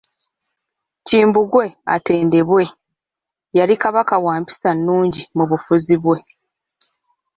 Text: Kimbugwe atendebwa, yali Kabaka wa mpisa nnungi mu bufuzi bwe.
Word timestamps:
Kimbugwe 1.07 1.65
atendebwa, 1.95 2.63
yali 3.57 3.73
Kabaka 3.83 4.15
wa 4.25 4.35
mpisa 4.41 4.69
nnungi 4.77 5.21
mu 5.35 5.43
bufuzi 5.49 5.95
bwe. 6.03 6.17